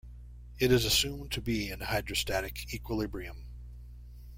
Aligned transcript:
It 0.57 0.71
is 0.71 0.83
assumed 0.83 1.29
to 1.33 1.41
be 1.41 1.69
in 1.69 1.79
hydrostatic 1.81 2.73
equilibrium. 2.73 3.45